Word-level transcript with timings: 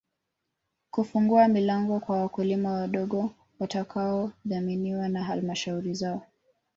Kufungua 0.91 1.47
milango 1.47 1.99
kwa 1.99 2.17
wakulima 2.21 2.71
wadogo 2.71 3.31
watakaodhaminiwa 3.59 5.09
na 5.09 5.23
Halmashauri 5.23 5.93
zao 5.93 6.23